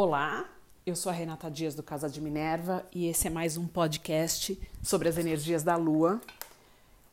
Olá, 0.00 0.48
eu 0.86 0.94
sou 0.94 1.10
a 1.10 1.12
Renata 1.12 1.50
Dias 1.50 1.74
do 1.74 1.82
Casa 1.82 2.08
de 2.08 2.20
Minerva 2.20 2.86
e 2.94 3.08
esse 3.08 3.26
é 3.26 3.30
mais 3.30 3.56
um 3.56 3.66
podcast 3.66 4.56
sobre 4.80 5.08
as 5.08 5.18
energias 5.18 5.64
da 5.64 5.74
Lua. 5.74 6.20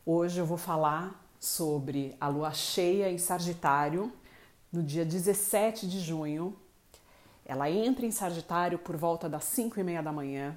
Hoje 0.05 0.37
eu 0.37 0.45
vou 0.45 0.55
falar 0.55 1.19
sobre 1.39 2.15
a 2.21 2.27
Lua 2.27 2.53
cheia 2.53 3.09
em 3.09 3.17
Sagitário 3.17 4.13
no 4.71 4.83
dia 4.83 5.03
17 5.03 5.87
de 5.87 5.99
junho. 5.99 6.55
Ela 7.43 7.71
entra 7.71 8.05
em 8.05 8.11
Sagitário 8.11 8.77
por 8.77 8.95
volta 8.95 9.27
das 9.27 9.45
5 9.45 9.79
e 9.79 9.83
meia 9.83 10.03
da 10.03 10.11
manhã 10.11 10.55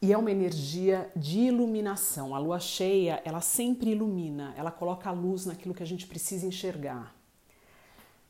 e 0.00 0.14
é 0.14 0.16
uma 0.16 0.30
energia 0.30 1.12
de 1.14 1.40
iluminação. 1.40 2.34
A 2.34 2.38
Lua 2.38 2.58
cheia, 2.58 3.20
ela 3.22 3.42
sempre 3.42 3.90
ilumina, 3.90 4.54
ela 4.56 4.70
coloca 4.70 5.10
a 5.10 5.12
luz 5.12 5.44
naquilo 5.44 5.74
que 5.74 5.82
a 5.82 5.86
gente 5.86 6.06
precisa 6.06 6.46
enxergar. 6.46 7.14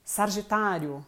Sagitário 0.05 1.07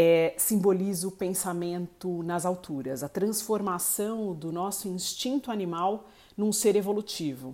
é, 0.00 0.32
simboliza 0.36 1.08
o 1.08 1.10
pensamento 1.10 2.22
nas 2.22 2.46
alturas, 2.46 3.02
a 3.02 3.08
transformação 3.08 4.32
do 4.32 4.52
nosso 4.52 4.86
instinto 4.86 5.50
animal 5.50 6.06
num 6.36 6.52
ser 6.52 6.76
evolutivo. 6.76 7.52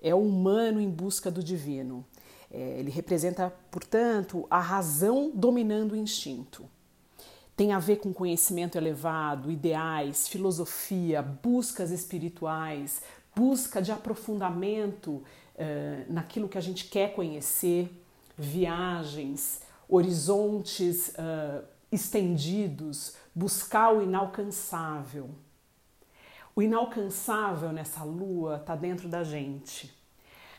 É 0.00 0.14
o 0.14 0.22
humano 0.22 0.80
em 0.80 0.88
busca 0.88 1.30
do 1.30 1.42
divino. 1.42 2.02
É, 2.50 2.78
ele 2.78 2.90
representa, 2.90 3.52
portanto, 3.70 4.46
a 4.48 4.60
razão 4.60 5.30
dominando 5.34 5.92
o 5.92 5.96
instinto. 5.96 6.64
Tem 7.54 7.72
a 7.72 7.78
ver 7.78 7.96
com 7.96 8.14
conhecimento 8.14 8.78
elevado, 8.78 9.50
ideais, 9.50 10.26
filosofia, 10.26 11.20
buscas 11.20 11.90
espirituais, 11.90 13.02
busca 13.36 13.82
de 13.82 13.92
aprofundamento 13.92 15.10
uh, 15.10 15.22
naquilo 16.08 16.48
que 16.48 16.56
a 16.56 16.62
gente 16.62 16.86
quer 16.86 17.14
conhecer, 17.14 17.90
viagens, 18.38 19.60
horizontes 19.86 21.10
uh, 21.10 21.73
estendidos, 21.94 23.14
buscar 23.34 23.94
o 23.94 24.02
inalcançável. 24.02 25.30
O 26.54 26.62
inalcançável 26.62 27.72
nessa 27.72 28.04
lua 28.04 28.56
está 28.56 28.76
dentro 28.76 29.08
da 29.08 29.24
gente. 29.24 29.92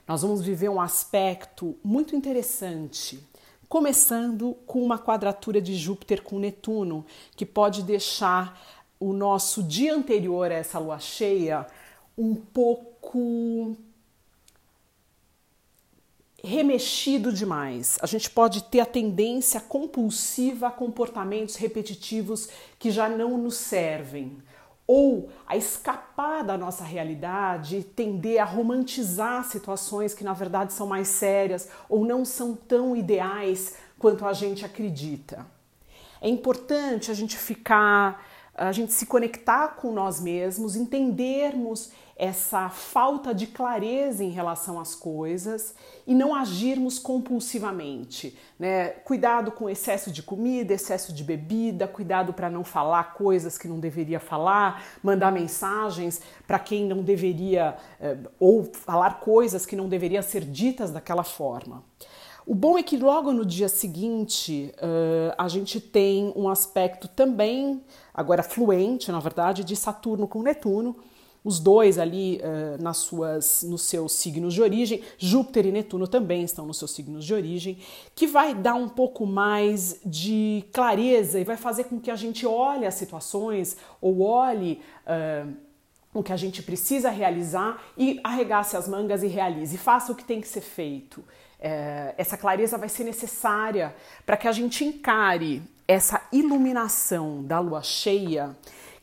Nós 0.07 0.21
vamos 0.21 0.41
viver 0.41 0.69
um 0.69 0.81
aspecto 0.81 1.77
muito 1.83 2.15
interessante, 2.15 3.19
começando 3.67 4.55
com 4.67 4.83
uma 4.83 4.99
quadratura 4.99 5.61
de 5.61 5.75
Júpiter 5.75 6.21
com 6.21 6.37
Netuno, 6.37 7.05
que 7.35 7.45
pode 7.45 7.81
deixar 7.81 8.61
o 8.99 9.13
nosso 9.13 9.63
dia 9.63 9.95
anterior 9.95 10.51
a 10.51 10.55
essa 10.55 10.79
lua 10.79 10.99
cheia 10.99 11.65
um 12.17 12.35
pouco 12.35 13.75
remexido 16.45 17.33
demais. 17.33 17.97
A 18.01 18.05
gente 18.05 18.29
pode 18.29 18.63
ter 18.63 18.79
a 18.79 18.85
tendência 18.85 19.59
compulsiva 19.59 20.67
a 20.67 20.71
comportamentos 20.71 21.55
repetitivos 21.55 22.47
que 22.79 22.91
já 22.91 23.09
não 23.09 23.37
nos 23.37 23.55
servem. 23.55 24.37
Ou 24.87 25.29
a 25.47 25.57
escapar 25.57 26.43
da 26.43 26.57
nossa 26.57 26.83
realidade 26.83 27.83
tender 27.95 28.39
a 28.39 28.45
romantizar 28.45 29.43
situações 29.43 30.13
que 30.13 30.23
na 30.23 30.33
verdade 30.33 30.73
são 30.73 30.85
mais 30.85 31.07
sérias 31.07 31.67
ou 31.89 32.05
não 32.05 32.23
são 32.23 32.55
tão 32.55 32.95
ideais 32.95 33.75
quanto 33.97 34.25
a 34.25 34.31
gente 34.31 34.63
acredita. 34.63 35.45
É 36.21 36.29
importante 36.29 37.09
a 37.09 37.13
gente 37.13 37.35
ficar, 37.35 38.23
a 38.55 38.71
gente 38.71 38.93
se 38.93 39.05
conectar 39.05 39.75
com 39.75 39.91
nós 39.91 40.19
mesmos, 40.19 40.75
entendermos 40.75 41.91
essa 42.17 42.69
falta 42.69 43.35
de 43.35 43.45
clareza 43.45 44.23
em 44.23 44.29
relação 44.29 44.79
às 44.79 44.95
coisas 44.95 45.75
e 46.07 46.15
não 46.15 46.33
agirmos 46.33 46.97
compulsivamente. 46.97 48.37
Né? 48.57 48.87
Cuidado 48.87 49.51
com 49.51 49.69
excesso 49.69 50.09
de 50.09 50.23
comida, 50.23 50.73
excesso 50.73 51.11
de 51.11 51.25
bebida, 51.25 51.87
cuidado 51.87 52.31
para 52.31 52.49
não 52.49 52.63
falar 52.63 53.15
coisas 53.15 53.57
que 53.57 53.67
não 53.67 53.81
deveria 53.81 54.19
falar, 54.19 54.85
mandar 55.03 55.29
mensagens 55.29 56.21
para 56.47 56.57
quem 56.57 56.85
não 56.85 57.03
deveria, 57.03 57.75
eh, 57.99 58.15
ou 58.39 58.63
falar 58.63 59.19
coisas 59.19 59.65
que 59.65 59.75
não 59.75 59.89
deveriam 59.89 60.23
ser 60.23 60.45
ditas 60.45 60.91
daquela 60.91 61.23
forma. 61.23 61.83
O 62.45 62.53
bom 62.53 62.77
é 62.77 62.83
que 62.83 62.95
logo 62.95 63.33
no 63.33 63.43
dia 63.43 63.67
seguinte 63.67 64.71
uh, 64.77 65.33
a 65.35 65.47
gente 65.47 65.81
tem 65.81 66.31
um 66.35 66.47
aspecto 66.47 67.07
também, 67.07 67.81
agora 68.13 68.43
fluente, 68.43 69.11
na 69.11 69.19
verdade, 69.19 69.63
de 69.63 69.75
Saturno 69.75 70.27
com 70.27 70.43
Netuno, 70.43 70.95
os 71.43 71.59
dois 71.59 71.97
ali 71.97 72.39
uh, 72.43 72.81
nas 72.81 72.97
suas, 72.97 73.63
nos 73.63 73.81
seus 73.81 74.11
signos 74.11 74.53
de 74.53 74.61
origem, 74.61 75.01
Júpiter 75.17 75.65
e 75.65 75.71
Netuno 75.71 76.07
também 76.07 76.43
estão 76.43 76.67
nos 76.67 76.77
seus 76.77 76.91
signos 76.91 77.25
de 77.25 77.33
origem, 77.33 77.79
que 78.13 78.27
vai 78.27 78.53
dar 78.53 78.75
um 78.75 78.89
pouco 78.89 79.25
mais 79.25 79.99
de 80.05 80.63
clareza 80.71 81.39
e 81.39 81.43
vai 81.43 81.57
fazer 81.57 81.85
com 81.85 81.99
que 81.99 82.11
a 82.11 82.15
gente 82.15 82.45
olhe 82.45 82.85
as 82.85 82.93
situações 82.93 83.75
ou 83.99 84.21
olhe 84.21 84.81
uh, 85.07 85.51
o 86.13 86.21
que 86.21 86.31
a 86.31 86.37
gente 86.37 86.61
precisa 86.61 87.09
realizar 87.09 87.83
e 87.97 88.19
arregace 88.23 88.77
as 88.77 88.87
mangas 88.87 89.23
e 89.23 89.27
realize, 89.27 89.75
faça 89.79 90.11
o 90.11 90.15
que 90.15 90.23
tem 90.23 90.39
que 90.39 90.47
ser 90.47 90.61
feito. 90.61 91.23
Uh, 91.65 92.13
essa 92.15 92.37
clareza 92.37 92.77
vai 92.77 92.87
ser 92.87 93.05
necessária 93.05 93.95
para 94.23 94.37
que 94.37 94.47
a 94.47 94.51
gente 94.51 94.85
encare 94.85 95.63
essa 95.87 96.21
iluminação 96.31 97.43
da 97.43 97.59
lua 97.59 97.81
cheia 97.81 98.55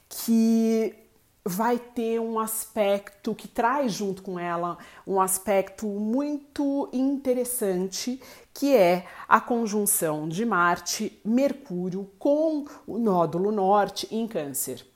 que 0.09 0.95
vai 1.45 1.77
ter 1.77 2.21
um 2.21 2.39
aspecto 2.39 3.35
que 3.35 3.49
traz 3.49 3.93
junto 3.93 4.23
com 4.23 4.39
ela 4.39 4.79
um 5.05 5.21
aspecto 5.21 5.87
muito 5.87 6.89
interessante, 6.93 8.21
que 8.55 8.77
é 8.77 9.07
a 9.29 9.41
conjunção 9.41 10.29
de 10.29 10.45
Marte, 10.47 11.21
Mercúrio 11.25 12.09
com 12.17 12.65
o 12.87 12.97
nódulo 12.97 13.51
norte 13.51 14.07
em 14.13 14.29
Câncer. 14.29 14.87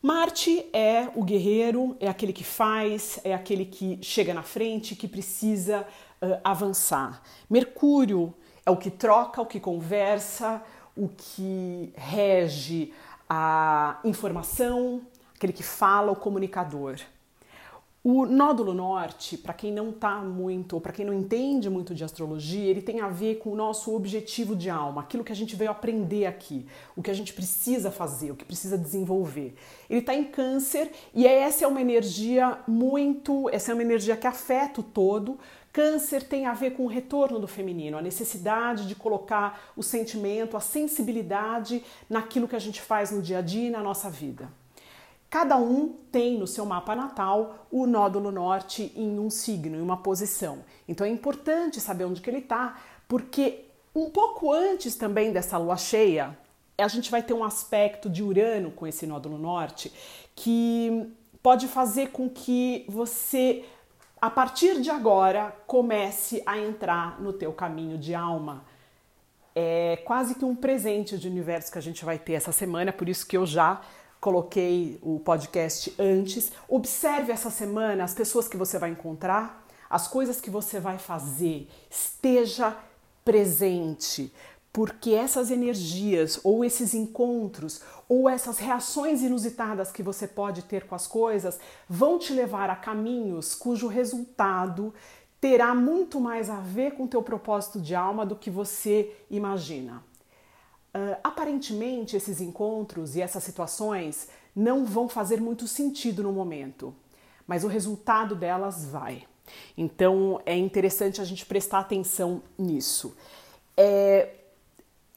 Marte 0.00 0.66
é 0.72 1.08
o 1.16 1.24
guerreiro, 1.24 1.96
é 1.98 2.08
aquele 2.08 2.32
que 2.32 2.44
faz, 2.44 3.18
é 3.24 3.34
aquele 3.34 3.64
que 3.64 3.98
chega 4.02 4.34
na 4.34 4.42
frente, 4.42 4.94
que 4.94 5.08
precisa 5.08 5.86
uh, 6.24 6.40
avançar. 6.42 7.22
Mercúrio 7.48 8.34
é 8.64 8.70
o 8.70 8.76
que 8.76 8.90
troca, 8.90 9.40
o 9.40 9.46
que 9.46 9.60
conversa, 9.60 10.62
o 10.96 11.08
que 11.08 11.92
rege 11.96 12.92
a 13.28 13.98
informação, 14.04 15.02
aquele 15.34 15.52
que 15.52 15.62
fala, 15.62 16.12
o 16.12 16.16
comunicador. 16.16 16.96
O 18.06 18.26
nódulo 18.26 18.74
norte, 18.74 19.38
para 19.38 19.54
quem 19.54 19.72
não 19.72 19.88
está 19.88 20.16
muito, 20.16 20.74
ou 20.74 20.80
para 20.80 20.92
quem 20.92 21.06
não 21.06 21.14
entende 21.14 21.70
muito 21.70 21.94
de 21.94 22.04
astrologia, 22.04 22.70
ele 22.70 22.82
tem 22.82 23.00
a 23.00 23.08
ver 23.08 23.36
com 23.36 23.48
o 23.48 23.56
nosso 23.56 23.96
objetivo 23.96 24.54
de 24.54 24.68
alma, 24.68 25.00
aquilo 25.00 25.24
que 25.24 25.32
a 25.32 25.34
gente 25.34 25.56
veio 25.56 25.70
aprender 25.70 26.26
aqui, 26.26 26.66
o 26.94 27.02
que 27.02 27.10
a 27.10 27.14
gente 27.14 27.32
precisa 27.32 27.90
fazer, 27.90 28.30
o 28.30 28.36
que 28.36 28.44
precisa 28.44 28.76
desenvolver. 28.76 29.54
Ele 29.88 30.00
está 30.00 30.14
em 30.14 30.24
câncer 30.24 30.92
e 31.14 31.26
essa 31.26 31.64
é 31.64 31.66
uma 31.66 31.80
energia 31.80 32.58
muito, 32.68 33.48
essa 33.48 33.70
é 33.70 33.74
uma 33.74 33.82
energia 33.82 34.18
que 34.18 34.26
afeta 34.26 34.82
o 34.82 34.84
todo. 34.84 35.38
Câncer 35.72 36.24
tem 36.24 36.44
a 36.44 36.52
ver 36.52 36.72
com 36.72 36.82
o 36.82 36.88
retorno 36.88 37.38
do 37.38 37.48
feminino, 37.48 37.96
a 37.96 38.02
necessidade 38.02 38.86
de 38.86 38.94
colocar 38.94 39.72
o 39.74 39.82
sentimento, 39.82 40.58
a 40.58 40.60
sensibilidade 40.60 41.82
naquilo 42.10 42.46
que 42.46 42.54
a 42.54 42.58
gente 42.58 42.82
faz 42.82 43.10
no 43.10 43.22
dia 43.22 43.38
a 43.38 43.40
dia 43.40 43.68
e 43.68 43.70
na 43.70 43.82
nossa 43.82 44.10
vida. 44.10 44.46
Cada 45.34 45.56
um 45.56 45.88
tem 46.12 46.38
no 46.38 46.46
seu 46.46 46.64
mapa 46.64 46.94
natal 46.94 47.66
o 47.68 47.88
nódulo 47.88 48.30
norte 48.30 48.92
em 48.94 49.18
um 49.18 49.28
signo, 49.28 49.76
em 49.76 49.80
uma 49.80 49.96
posição. 49.96 50.60
Então 50.86 51.04
é 51.04 51.10
importante 51.10 51.80
saber 51.80 52.04
onde 52.04 52.20
que 52.20 52.30
ele 52.30 52.38
está, 52.38 52.78
porque 53.08 53.64
um 53.92 54.10
pouco 54.10 54.52
antes 54.52 54.94
também 54.94 55.32
dessa 55.32 55.58
lua 55.58 55.76
cheia, 55.76 56.38
a 56.78 56.86
gente 56.86 57.10
vai 57.10 57.20
ter 57.20 57.34
um 57.34 57.42
aspecto 57.42 58.08
de 58.08 58.22
Urano 58.22 58.70
com 58.70 58.86
esse 58.86 59.08
nódulo 59.08 59.36
norte 59.36 59.92
que 60.36 61.12
pode 61.42 61.66
fazer 61.66 62.12
com 62.12 62.30
que 62.30 62.84
você 62.88 63.64
a 64.22 64.30
partir 64.30 64.80
de 64.80 64.88
agora 64.88 65.52
comece 65.66 66.44
a 66.46 66.56
entrar 66.60 67.20
no 67.20 67.32
teu 67.32 67.52
caminho 67.52 67.98
de 67.98 68.14
alma. 68.14 68.64
É 69.52 70.00
quase 70.04 70.36
que 70.36 70.44
um 70.44 70.54
presente 70.54 71.18
de 71.18 71.26
universo 71.26 71.72
que 71.72 71.78
a 71.78 71.82
gente 71.82 72.04
vai 72.04 72.20
ter 72.20 72.34
essa 72.34 72.52
semana, 72.52 72.92
por 72.92 73.08
isso 73.08 73.26
que 73.26 73.36
eu 73.36 73.44
já 73.44 73.80
coloquei 74.24 74.98
o 75.02 75.20
podcast 75.20 75.94
antes. 75.98 76.50
Observe 76.66 77.30
essa 77.30 77.50
semana 77.50 78.04
as 78.04 78.14
pessoas 78.14 78.48
que 78.48 78.56
você 78.56 78.78
vai 78.78 78.88
encontrar, 78.88 79.66
as 79.90 80.08
coisas 80.08 80.40
que 80.40 80.48
você 80.48 80.80
vai 80.80 80.96
fazer. 80.96 81.68
Esteja 81.90 82.74
presente, 83.22 84.32
porque 84.72 85.10
essas 85.10 85.50
energias, 85.50 86.40
ou 86.42 86.64
esses 86.64 86.94
encontros, 86.94 87.82
ou 88.08 88.26
essas 88.26 88.56
reações 88.58 89.20
inusitadas 89.20 89.92
que 89.92 90.02
você 90.02 90.26
pode 90.26 90.62
ter 90.62 90.86
com 90.86 90.94
as 90.94 91.06
coisas, 91.06 91.60
vão 91.86 92.18
te 92.18 92.32
levar 92.32 92.70
a 92.70 92.76
caminhos 92.76 93.54
cujo 93.54 93.88
resultado 93.88 94.94
terá 95.38 95.74
muito 95.74 96.18
mais 96.18 96.48
a 96.48 96.60
ver 96.60 96.92
com 96.92 97.04
o 97.04 97.08
teu 97.08 97.22
propósito 97.22 97.78
de 97.78 97.94
alma 97.94 98.24
do 98.24 98.34
que 98.34 98.48
você 98.48 99.14
imagina. 99.30 100.02
Uh, 100.94 101.18
aparentemente, 101.24 102.16
esses 102.16 102.40
encontros 102.40 103.16
e 103.16 103.20
essas 103.20 103.42
situações 103.42 104.28
não 104.54 104.84
vão 104.84 105.08
fazer 105.08 105.40
muito 105.40 105.66
sentido 105.66 106.22
no 106.22 106.32
momento, 106.32 106.94
mas 107.46 107.64
o 107.64 107.68
resultado 107.68 108.36
delas 108.36 108.84
vai. 108.84 109.24
Então 109.76 110.40
é 110.46 110.56
interessante 110.56 111.20
a 111.20 111.24
gente 111.24 111.44
prestar 111.44 111.80
atenção 111.80 112.42
nisso. 112.56 113.16
É, 113.76 114.28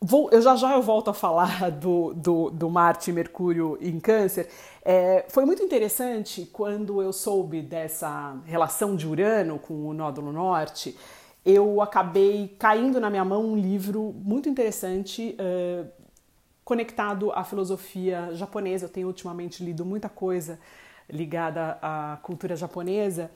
vou, 0.01 0.29
eu 0.31 0.41
já 0.41 0.56
já 0.56 0.74
eu 0.74 0.81
volto 0.81 1.09
a 1.09 1.13
falar 1.13 1.69
do, 1.71 2.13
do, 2.13 2.50
do 2.50 2.69
Marte 2.69 3.12
e 3.12 3.13
Mercúrio 3.13 3.77
em 3.80 4.00
Câncer. 4.00 4.50
É, 4.83 5.25
foi 5.30 5.45
muito 5.45 5.62
interessante 5.62 6.50
quando 6.51 7.01
eu 7.01 7.13
soube 7.13 7.62
dessa 7.62 8.35
relação 8.45 8.95
de 8.95 9.07
Urano 9.07 9.59
com 9.59 9.88
o 9.88 9.94
nódulo 9.94 10.31
norte. 10.31 10.97
Eu 11.49 11.81
acabei 11.81 12.53
caindo 12.59 12.99
na 12.99 13.09
minha 13.09 13.23
mão 13.23 13.53
um 13.53 13.55
livro 13.55 14.13
muito 14.21 14.49
interessante 14.49 15.33
uh, 15.39 15.88
conectado 16.65 17.31
à 17.31 17.41
filosofia 17.41 18.31
japonesa. 18.33 18.83
Eu 18.83 18.89
tenho 18.89 19.07
ultimamente 19.07 19.63
lido 19.63 19.85
muita 19.85 20.09
coisa 20.09 20.59
ligada 21.09 21.77
à 21.81 22.19
cultura 22.21 22.53
japonesa 22.53 23.31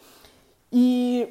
e 0.69 1.25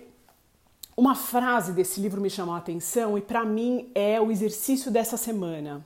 uma 0.97 1.15
frase 1.15 1.75
desse 1.75 2.01
livro 2.01 2.19
me 2.19 2.31
chamou 2.31 2.55
a 2.55 2.59
atenção 2.59 3.19
e 3.19 3.21
para 3.21 3.45
mim 3.45 3.91
é 3.95 4.19
o 4.19 4.31
exercício 4.31 4.91
dessa 4.91 5.19
semana. 5.19 5.85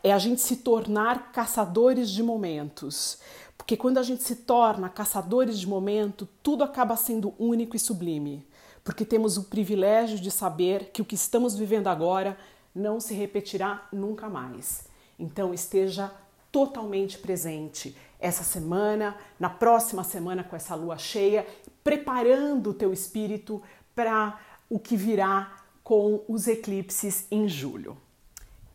É 0.00 0.12
a 0.12 0.18
gente 0.18 0.40
se 0.40 0.58
tornar 0.58 1.32
caçadores 1.32 2.08
de 2.08 2.22
momentos. 2.22 3.18
Porque 3.58 3.76
quando 3.76 3.98
a 3.98 4.02
gente 4.04 4.22
se 4.22 4.36
torna 4.36 4.88
caçadores 4.88 5.58
de 5.58 5.66
momento, 5.66 6.28
tudo 6.40 6.62
acaba 6.62 6.94
sendo 6.94 7.34
único 7.36 7.74
e 7.74 7.80
sublime. 7.80 8.45
Porque 8.86 9.04
temos 9.04 9.36
o 9.36 9.42
privilégio 9.42 10.16
de 10.20 10.30
saber 10.30 10.90
que 10.92 11.02
o 11.02 11.04
que 11.04 11.16
estamos 11.16 11.56
vivendo 11.56 11.88
agora 11.88 12.38
não 12.72 13.00
se 13.00 13.14
repetirá 13.14 13.84
nunca 13.92 14.28
mais. 14.28 14.84
Então 15.18 15.52
esteja 15.52 16.12
totalmente 16.52 17.18
presente 17.18 17.96
essa 18.20 18.44
semana, 18.44 19.16
na 19.40 19.50
próxima 19.50 20.04
semana 20.04 20.44
com 20.44 20.54
essa 20.54 20.76
lua 20.76 20.96
cheia, 20.96 21.44
preparando 21.82 22.70
o 22.70 22.74
teu 22.74 22.92
espírito 22.92 23.60
para 23.92 24.38
o 24.70 24.78
que 24.78 24.96
virá 24.96 25.64
com 25.82 26.22
os 26.28 26.46
eclipses 26.46 27.26
em 27.28 27.48
julho. 27.48 27.96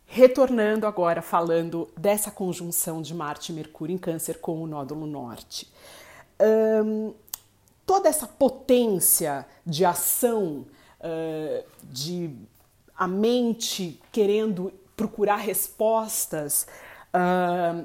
Retornando 0.04 0.86
agora 0.86 1.22
falando 1.22 1.88
dessa 1.96 2.30
conjunção 2.30 3.00
de 3.00 3.14
Marte 3.14 3.50
e 3.50 3.54
Mercúrio 3.54 3.94
em 3.94 3.98
Câncer 3.98 4.40
com 4.40 4.62
o 4.62 4.66
nódulo 4.66 5.06
norte. 5.06 5.72
Um, 6.38 7.14
toda 7.92 8.08
essa 8.08 8.26
potência 8.26 9.44
de 9.66 9.84
ação, 9.84 10.64
uh, 10.98 11.64
de 11.82 12.34
a 12.96 13.06
mente 13.06 14.00
querendo 14.10 14.72
procurar 14.96 15.36
respostas, 15.36 16.66
uh, 17.12 17.84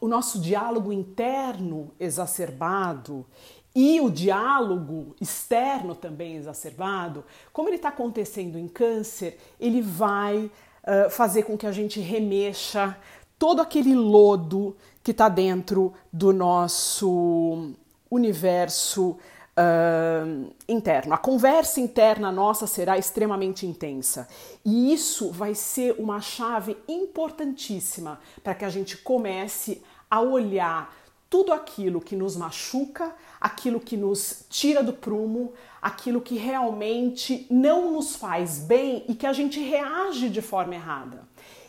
o 0.00 0.08
nosso 0.08 0.40
diálogo 0.40 0.90
interno 0.90 1.92
exacerbado 2.00 3.26
e 3.74 4.00
o 4.00 4.08
diálogo 4.08 5.14
externo 5.20 5.94
também 5.94 6.36
exacerbado, 6.36 7.22
como 7.52 7.68
ele 7.68 7.76
está 7.76 7.90
acontecendo 7.90 8.58
em 8.58 8.66
câncer, 8.66 9.38
ele 9.60 9.82
vai 9.82 10.46
uh, 10.46 11.10
fazer 11.10 11.42
com 11.42 11.58
que 11.58 11.66
a 11.66 11.72
gente 11.72 12.00
remexa 12.00 12.96
todo 13.38 13.60
aquele 13.60 13.94
lodo 13.94 14.74
que 15.04 15.10
está 15.10 15.28
dentro 15.28 15.92
do 16.10 16.32
nosso 16.32 17.74
universo 18.10 19.10
uh, 19.56 20.54
interno. 20.68 21.14
A 21.14 21.18
conversa 21.18 21.80
interna 21.80 22.32
nossa 22.32 22.66
será 22.66 22.98
extremamente 22.98 23.66
intensa 23.66 24.28
e 24.64 24.92
isso 24.92 25.30
vai 25.30 25.54
ser 25.54 25.94
uma 25.98 26.20
chave 26.20 26.76
importantíssima 26.88 28.20
para 28.42 28.54
que 28.54 28.64
a 28.64 28.70
gente 28.70 28.96
comece 28.96 29.82
a 30.10 30.20
olhar 30.20 30.94
tudo 31.28 31.52
aquilo 31.52 32.00
que 32.00 32.16
nos 32.16 32.36
machuca, 32.36 33.14
aquilo 33.40 33.78
que 33.78 33.96
nos 33.96 34.44
tira 34.50 34.82
do 34.82 34.92
prumo, 34.92 35.52
aquilo 35.80 36.20
que 36.20 36.36
realmente 36.36 37.46
não 37.48 37.92
nos 37.92 38.16
faz 38.16 38.58
bem 38.58 39.04
e 39.08 39.14
que 39.14 39.26
a 39.26 39.32
gente 39.32 39.60
reage 39.60 40.28
de 40.28 40.42
forma 40.42 40.74
errada. 40.74 41.22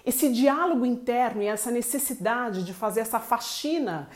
Esse 0.04 0.34
diálogo 0.34 0.84
interno 0.84 1.44
e 1.44 1.46
essa 1.46 1.70
necessidade 1.70 2.64
de 2.64 2.74
fazer 2.74 3.02
essa 3.02 3.20
faxina 3.20 4.10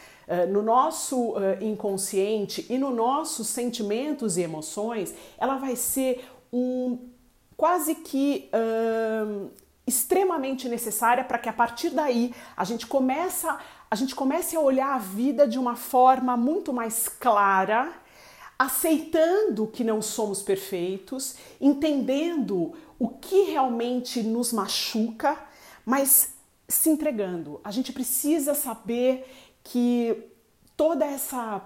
no 0.48 0.62
nosso 0.62 1.32
uh, 1.32 1.62
inconsciente 1.62 2.66
e 2.70 2.78
nos 2.78 2.96
nossos 2.96 3.48
sentimentos 3.48 4.38
e 4.38 4.42
emoções, 4.42 5.14
ela 5.38 5.58
vai 5.58 5.76
ser 5.76 6.28
um 6.52 6.98
quase 7.56 7.96
que 7.96 8.50
uh, 8.54 9.50
extremamente 9.88 10.68
necessária 10.68 11.24
para 11.24 11.38
que 11.38 11.48
a 11.48 11.54
partir 11.54 11.92
daí 11.92 12.34
a 12.58 12.64
gente 12.64 12.88
começa 12.88 13.60
a 13.90 13.96
gente 13.96 14.16
comece 14.16 14.56
a 14.56 14.60
olhar 14.60 14.94
a 14.94 14.98
vida 14.98 15.48
de 15.48 15.60
uma 15.60 15.76
forma 15.76 16.36
muito 16.36 16.74
mais 16.74 17.08
clara, 17.08 17.94
aceitando 18.58 19.68
que 19.68 19.84
não 19.84 20.02
somos 20.02 20.42
perfeitos, 20.42 21.36
entendendo 21.62 22.74
o 22.98 23.08
que 23.08 23.44
realmente 23.44 24.24
nos 24.24 24.52
machuca, 24.52 25.38
mas 25.86 26.34
se 26.68 26.90
entregando. 26.90 27.62
A 27.64 27.72
gente 27.72 27.94
precisa 27.94 28.54
saber 28.54 29.32
que 29.66 30.32
toda 30.78 31.06
essa 31.06 31.62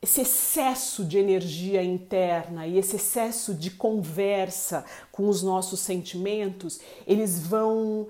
esse 0.00 0.20
excesso 0.20 1.04
de 1.04 1.18
energia 1.18 1.82
interna 1.82 2.64
e 2.64 2.78
esse 2.78 2.94
excesso 2.94 3.52
de 3.52 3.72
conversa 3.72 4.84
com 5.10 5.28
os 5.28 5.42
nossos 5.42 5.80
sentimentos, 5.80 6.78
eles 7.08 7.40
vão 7.40 8.06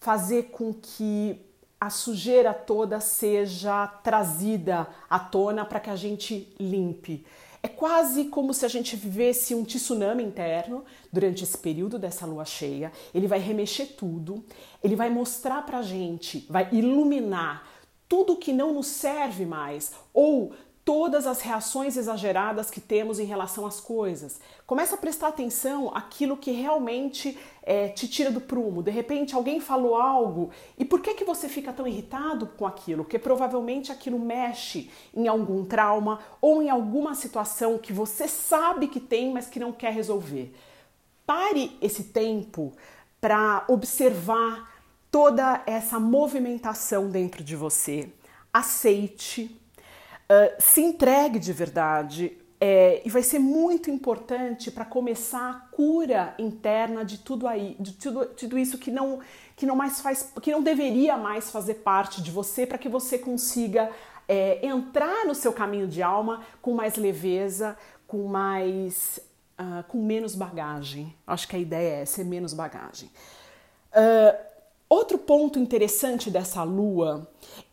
fazer 0.00 0.44
com 0.44 0.74
que 0.74 1.40
a 1.78 1.88
sujeira 1.88 2.52
toda 2.52 2.98
seja 2.98 3.86
trazida 4.02 4.88
à 5.08 5.20
tona 5.20 5.64
para 5.64 5.78
que 5.78 5.90
a 5.90 5.94
gente 5.94 6.52
limpe. 6.58 7.24
É 7.62 7.68
quase 7.68 8.24
como 8.24 8.54
se 8.54 8.64
a 8.64 8.68
gente 8.68 8.96
vivesse 8.96 9.54
um 9.54 9.64
tsunami 9.64 10.22
interno 10.22 10.84
durante 11.12 11.44
esse 11.44 11.58
período 11.58 11.98
dessa 11.98 12.24
lua 12.24 12.44
cheia. 12.44 12.90
Ele 13.14 13.26
vai 13.26 13.38
remexer 13.38 13.94
tudo, 13.96 14.42
ele 14.82 14.96
vai 14.96 15.10
mostrar 15.10 15.66
para 15.66 15.78
a 15.78 15.82
gente, 15.82 16.46
vai 16.48 16.68
iluminar 16.72 17.68
tudo 18.08 18.36
que 18.36 18.52
não 18.52 18.72
nos 18.72 18.86
serve 18.86 19.44
mais 19.44 19.92
ou 20.12 20.52
todas 20.90 21.24
as 21.24 21.40
reações 21.40 21.96
exageradas 21.96 22.68
que 22.68 22.80
temos 22.80 23.20
em 23.20 23.24
relação 23.24 23.64
às 23.64 23.78
coisas. 23.78 24.40
Começa 24.66 24.96
a 24.96 24.98
prestar 24.98 25.28
atenção 25.28 25.92
aquilo 25.94 26.36
que 26.36 26.50
realmente 26.50 27.38
é, 27.62 27.86
te 27.86 28.08
tira 28.08 28.28
do 28.28 28.40
prumo. 28.40 28.82
De 28.82 28.90
repente 28.90 29.36
alguém 29.36 29.60
falou 29.60 29.94
algo 29.94 30.50
e 30.76 30.84
por 30.84 31.00
que 31.00 31.14
que 31.14 31.22
você 31.22 31.48
fica 31.48 31.72
tão 31.72 31.86
irritado 31.86 32.44
com 32.44 32.66
aquilo? 32.66 33.04
Porque 33.04 33.20
provavelmente 33.20 33.92
aquilo 33.92 34.18
mexe 34.18 34.90
em 35.14 35.28
algum 35.28 35.64
trauma 35.64 36.18
ou 36.40 36.60
em 36.60 36.68
alguma 36.68 37.14
situação 37.14 37.78
que 37.78 37.92
você 37.92 38.26
sabe 38.26 38.88
que 38.88 38.98
tem, 38.98 39.32
mas 39.32 39.46
que 39.46 39.60
não 39.60 39.70
quer 39.70 39.92
resolver. 39.92 40.52
Pare 41.24 41.70
esse 41.80 42.02
tempo 42.02 42.72
para 43.20 43.64
observar 43.68 44.74
toda 45.08 45.62
essa 45.66 46.00
movimentação 46.00 47.08
dentro 47.08 47.44
de 47.44 47.54
você. 47.54 48.10
Aceite, 48.52 49.56
ah, 50.30 50.54
se 50.60 50.80
entregue 50.80 51.40
de 51.40 51.52
verdade. 51.52 52.36
É, 52.62 53.00
e 53.06 53.10
vai 53.10 53.22
ser 53.22 53.38
muito 53.38 53.90
importante 53.90 54.70
para 54.70 54.84
começar 54.84 55.50
a 55.50 55.54
cura 55.74 56.34
interna 56.38 57.02
de 57.02 57.16
tudo 57.16 57.48
aí, 57.48 57.74
de 57.80 57.94
tudo, 57.94 58.26
tudo 58.26 58.58
isso 58.58 58.76
que 58.76 58.90
não, 58.90 59.20
que 59.56 59.64
não 59.64 59.74
mais 59.74 60.02
faz, 60.02 60.30
que 60.42 60.52
não 60.52 60.62
deveria 60.62 61.16
mais 61.16 61.50
fazer 61.50 61.76
parte 61.76 62.22
de 62.22 62.30
você, 62.30 62.66
para 62.66 62.76
que 62.76 62.86
você 62.86 63.18
consiga 63.18 63.90
é, 64.28 64.64
entrar 64.64 65.24
no 65.24 65.34
seu 65.34 65.54
caminho 65.54 65.88
de 65.88 66.02
alma 66.02 66.42
com 66.60 66.74
mais 66.74 66.96
leveza, 66.96 67.78
com 68.06 68.24
mais, 68.28 69.18
uh, 69.58 69.82
com 69.88 70.02
menos 70.02 70.34
bagagem. 70.34 71.16
Acho 71.26 71.48
que 71.48 71.56
a 71.56 71.58
ideia 71.58 72.02
é 72.02 72.04
ser 72.04 72.24
menos 72.24 72.52
bagagem. 72.52 73.10
Uh, 73.90 74.36
outro 74.86 75.16
ponto 75.16 75.58
interessante 75.58 76.30
dessa 76.30 76.62
lua, 76.62 77.26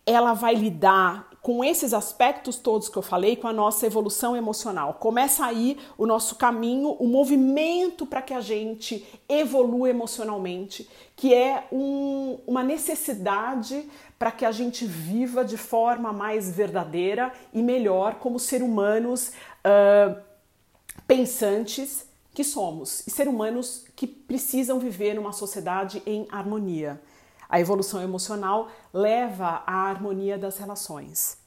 ela 0.06 0.34
vai 0.34 0.56
lidar 0.56 1.28
com 1.48 1.64
esses 1.64 1.94
aspectos 1.94 2.58
todos 2.58 2.90
que 2.90 2.98
eu 2.98 3.02
falei, 3.02 3.38
com 3.38 3.48
a 3.48 3.54
nossa 3.54 3.86
evolução 3.86 4.36
emocional. 4.36 4.96
Começa 4.96 5.46
aí 5.46 5.78
o 5.98 6.06
nosso 6.06 6.36
caminho, 6.36 6.90
o 7.00 7.08
movimento 7.08 8.06
para 8.06 8.22
que 8.22 8.34
a 8.34 8.42
gente 8.42 9.08
evolua 9.30 9.90
emocionalmente, 9.90 10.90
que 11.16 11.34
é 11.34 11.66
um, 11.72 12.38
uma 12.46 12.62
necessidade 12.62 13.90
para 14.20 14.30
que 14.30 14.44
a 14.44 14.52
gente 14.52 14.86
viva 14.86 15.46
de 15.46 15.56
forma 15.56 16.12
mais 16.12 16.52
verdadeira 16.52 17.32
e 17.54 17.64
melhor 17.64 18.16
como 18.16 18.40
ser 18.40 18.62
humanos 18.62 19.32
uh, 19.64 20.20
pensantes 21.08 22.08
que 22.34 22.44
somos 22.44 23.08
e 23.08 23.10
ser 23.10 23.30
humanos 23.30 23.86
que 23.96 24.06
precisam 24.06 24.80
viver 24.80 25.14
numa 25.14 25.32
sociedade 25.32 26.04
em 26.06 26.28
harmonia. 26.30 27.00
A 27.50 27.60
evolução 27.60 28.02
emocional 28.02 28.70
leva 28.94 29.64
à 29.66 29.90
harmonia 29.90 30.38
das 30.38 30.58
relações. 30.58 31.38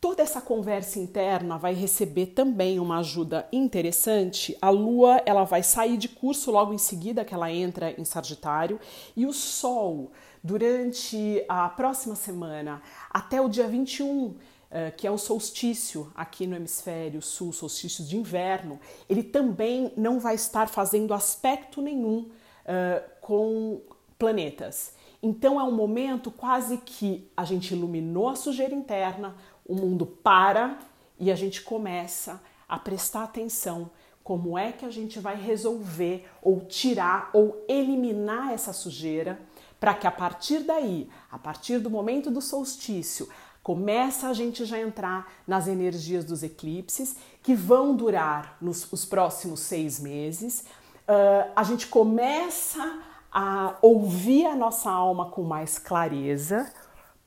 Toda 0.00 0.22
essa 0.22 0.40
conversa 0.40 1.00
interna 1.00 1.58
vai 1.58 1.74
receber 1.74 2.26
também 2.26 2.78
uma 2.78 2.98
ajuda 2.98 3.48
interessante. 3.50 4.56
A 4.62 4.70
Lua 4.70 5.20
ela 5.26 5.42
vai 5.42 5.62
sair 5.62 5.96
de 5.96 6.08
curso 6.08 6.52
logo 6.52 6.72
em 6.72 6.78
seguida 6.78 7.24
que 7.24 7.34
ela 7.34 7.50
entra 7.50 7.90
em 8.00 8.04
Sagitário 8.04 8.78
e 9.16 9.26
o 9.26 9.32
Sol 9.32 10.12
durante 10.42 11.44
a 11.48 11.68
próxima 11.68 12.14
semana 12.14 12.80
até 13.10 13.40
o 13.40 13.48
dia 13.48 13.66
21 13.66 14.36
uh, 14.68 14.96
que 14.96 15.06
é 15.06 15.10
o 15.10 15.18
solstício 15.18 16.12
aqui 16.14 16.46
no 16.46 16.56
hemisfério 16.56 17.20
sul, 17.22 17.52
solstício 17.52 18.04
de 18.04 18.16
inverno, 18.16 18.78
ele 19.08 19.22
também 19.22 19.92
não 19.96 20.18
vai 20.20 20.34
estar 20.34 20.68
fazendo 20.68 21.14
aspecto 21.14 21.80
nenhum 21.80 22.20
uh, 22.20 23.10
com 23.20 23.80
planetas. 24.18 24.92
Então 25.22 25.60
é 25.60 25.64
um 25.64 25.72
momento 25.72 26.30
quase 26.30 26.78
que 26.78 27.30
a 27.36 27.44
gente 27.44 27.72
iluminou 27.72 28.28
a 28.28 28.36
sujeira 28.36 28.74
interna, 28.74 29.36
o 29.66 29.74
mundo 29.74 30.06
para 30.06 30.78
e 31.18 31.30
a 31.30 31.34
gente 31.34 31.62
começa 31.62 32.40
a 32.68 32.78
prestar 32.78 33.24
atenção 33.24 33.90
como 34.22 34.58
é 34.58 34.72
que 34.72 34.84
a 34.84 34.90
gente 34.90 35.18
vai 35.18 35.36
resolver 35.36 36.28
ou 36.42 36.60
tirar 36.60 37.30
ou 37.32 37.64
eliminar 37.66 38.52
essa 38.52 38.72
sujeira 38.72 39.40
para 39.80 39.94
que 39.94 40.06
a 40.06 40.10
partir 40.10 40.60
daí, 40.60 41.08
a 41.30 41.38
partir 41.38 41.78
do 41.78 41.88
momento 41.88 42.30
do 42.30 42.42
solstício, 42.42 43.28
começa 43.62 44.28
a 44.28 44.32
gente 44.32 44.64
já 44.64 44.78
entrar 44.78 45.32
nas 45.46 45.66
energias 45.66 46.24
dos 46.24 46.42
eclipses 46.42 47.16
que 47.42 47.54
vão 47.54 47.94
durar 47.94 48.56
nos 48.60 48.90
os 48.92 49.04
próximos 49.04 49.60
seis 49.60 49.98
meses. 49.98 50.64
Uh, 51.08 51.50
a 51.56 51.62
gente 51.62 51.86
começa 51.86 53.00
a 53.32 53.76
ouvir 53.82 54.46
a 54.46 54.54
nossa 54.54 54.90
alma 54.90 55.30
com 55.30 55.42
mais 55.42 55.78
clareza 55.78 56.72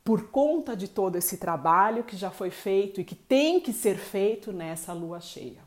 por 0.04 0.30
conta 0.30 0.76
de 0.76 0.88
todo 0.88 1.16
esse 1.16 1.38
trabalho 1.38 2.04
que 2.04 2.18
já 2.18 2.32
foi 2.32 2.50
feito 2.50 3.00
e 3.00 3.04
que 3.04 3.16
tem 3.16 3.60
que 3.60 3.72
ser 3.72 3.98
feito 3.98 4.52
nessa 4.52 4.94
lua 4.94 5.20
cheia. 5.20 5.62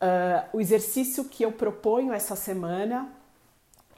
Uh, 0.00 0.56
o 0.56 0.60
exercício 0.60 1.24
que 1.24 1.44
eu 1.44 1.52
proponho 1.52 2.12
essa 2.12 2.36
semana 2.36 3.12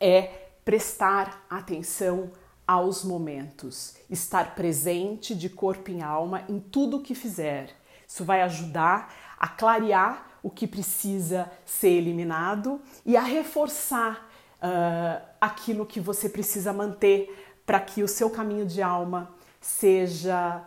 é 0.01 0.49
prestar 0.65 1.45
atenção 1.49 2.31
aos 2.67 3.05
momentos, 3.05 3.95
estar 4.09 4.55
presente 4.55 5.35
de 5.35 5.49
corpo 5.49 5.91
e 5.91 6.01
alma 6.01 6.45
em 6.49 6.59
tudo 6.59 6.97
o 6.97 7.03
que 7.03 7.15
fizer. 7.15 7.71
Isso 8.07 8.25
vai 8.25 8.43
ajudar 8.43 9.15
a 9.39 9.47
clarear 9.47 10.27
o 10.43 10.51
que 10.51 10.67
precisa 10.67 11.51
ser 11.65 11.91
eliminado 11.91 12.81
e 13.05 13.17
a 13.17 13.23
reforçar 13.23 14.32
uh, 14.63 15.23
aquilo 15.41 15.85
que 15.85 16.01
você 16.01 16.29
precisa 16.29 16.73
manter 16.73 17.29
para 17.67 17.81
que 17.81 18.03
o 18.03 18.09
seu 18.09 18.31
caminho 18.31 18.65
de 18.65 18.81
alma 18.81 19.35
seja 19.61 20.65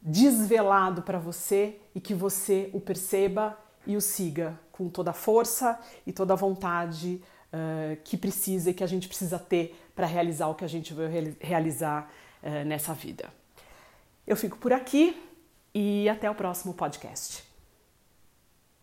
desvelado 0.00 1.02
para 1.02 1.18
você 1.18 1.78
e 1.94 2.00
que 2.00 2.14
você 2.14 2.70
o 2.72 2.80
perceba 2.80 3.58
e 3.86 3.96
o 3.96 4.00
siga 4.00 4.58
com 4.72 4.88
toda 4.88 5.10
a 5.10 5.14
força 5.14 5.78
e 6.06 6.12
toda 6.12 6.32
a 6.32 6.36
vontade 6.36 7.22
uh, 7.52 7.96
que 8.02 8.16
precisa 8.16 8.70
e 8.70 8.74
que 8.74 8.84
a 8.84 8.86
gente 8.86 9.08
precisa 9.08 9.38
ter 9.38 9.80
para 9.94 10.06
realizar 10.06 10.48
o 10.48 10.54
que 10.54 10.64
a 10.64 10.68
gente 10.68 10.92
vai 10.92 11.36
realizar 11.40 12.10
uh, 12.42 12.64
nessa 12.66 12.92
vida. 12.92 13.32
Eu 14.26 14.36
fico 14.36 14.58
por 14.58 14.72
aqui 14.72 15.22
e 15.74 16.08
até 16.08 16.30
o 16.30 16.34
próximo 16.34 16.74
podcast. 16.74 17.53